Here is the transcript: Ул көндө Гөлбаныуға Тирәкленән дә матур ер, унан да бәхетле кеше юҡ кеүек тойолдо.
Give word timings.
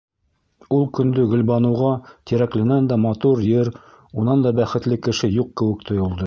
Ул 0.77 0.85
көндө 0.99 1.25
Гөлбаныуға 1.33 1.91
Тирәкленән 2.31 2.87
дә 2.93 2.97
матур 3.03 3.45
ер, 3.51 3.71
унан 4.23 4.43
да 4.47 4.55
бәхетле 4.63 4.99
кеше 5.11 5.31
юҡ 5.37 5.55
кеүек 5.63 5.87
тойолдо. 5.93 6.19